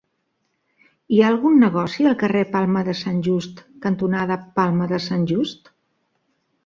Hi 1.13 1.19
ha 1.21 1.27
algun 1.33 1.59
negoci 1.63 2.07
al 2.11 2.17
carrer 2.23 2.41
Palma 2.55 2.83
de 2.89 2.95
Sant 3.03 3.21
Just 3.29 3.61
cantonada 3.87 4.39
Palma 4.57 4.89
de 4.95 5.01
Sant 5.11 5.33
Just? 5.33 5.71